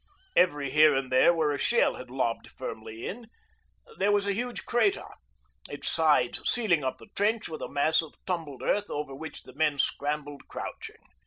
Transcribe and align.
Every 0.35 0.71
here 0.71 0.95
and 0.95 1.11
there 1.11 1.31
where 1.31 1.51
a 1.51 1.59
shell 1.59 1.93
had 1.93 2.09
lobbed 2.09 2.47
fairly 2.47 3.05
in 3.05 3.27
there 3.99 4.11
was 4.11 4.25
a 4.25 4.33
huge 4.33 4.65
crater, 4.65 5.05
its 5.69 5.91
sides 5.91 6.41
sealing 6.43 6.83
up 6.83 6.97
the 6.97 7.09
trench 7.13 7.47
with 7.47 7.61
a 7.61 7.69
mass 7.69 8.01
of 8.01 8.15
tumbled 8.25 8.63
earth 8.63 8.89
over 8.89 9.13
which 9.13 9.43
the 9.43 9.53
men 9.53 9.77
scrambled 9.77 10.47
crouching. 10.47 11.03